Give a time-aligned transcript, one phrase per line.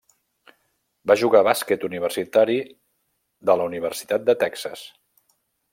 [1.11, 2.57] Va jugar bàsquet universitari
[3.51, 4.89] de la Universitat de Texas.